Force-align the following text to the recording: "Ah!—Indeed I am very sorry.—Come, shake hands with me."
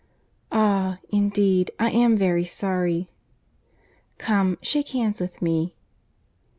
"Ah!—Indeed 0.51 1.69
I 1.77 1.91
am 1.91 2.17
very 2.17 2.43
sorry.—Come, 2.43 4.57
shake 4.59 4.87
hands 4.89 5.21
with 5.21 5.43
me." 5.43 5.75